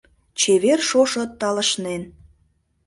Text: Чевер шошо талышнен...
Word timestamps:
Чевер 0.39 0.79
шошо 0.89 1.23
талышнен... 1.39 2.03